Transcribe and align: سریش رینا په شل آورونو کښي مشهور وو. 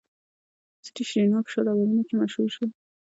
سریش 0.85 1.09
رینا 1.17 1.39
په 1.45 1.49
شل 1.53 1.65
آورونو 1.71 2.01
کښي 2.07 2.15
مشهور 2.21 2.51
وو. 2.57 2.67